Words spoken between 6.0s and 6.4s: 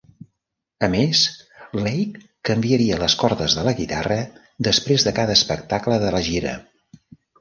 de la